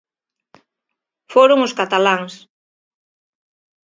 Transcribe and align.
Foron 1.33 1.59
os 1.65 1.75
cataláns. 1.79 2.33